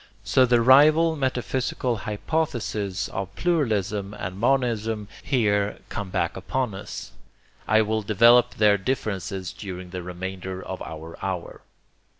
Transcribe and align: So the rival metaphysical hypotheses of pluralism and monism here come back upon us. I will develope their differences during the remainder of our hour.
So 0.23 0.47
the 0.47 0.61
rival 0.63 1.15
metaphysical 1.15 1.95
hypotheses 1.95 3.07
of 3.09 3.35
pluralism 3.35 4.15
and 4.15 4.35
monism 4.35 5.07
here 5.21 5.77
come 5.89 6.09
back 6.09 6.35
upon 6.35 6.73
us. 6.73 7.11
I 7.67 7.83
will 7.83 8.01
develope 8.01 8.55
their 8.55 8.79
differences 8.79 9.53
during 9.53 9.91
the 9.91 10.01
remainder 10.01 10.59
of 10.59 10.81
our 10.81 11.23
hour. 11.23 11.61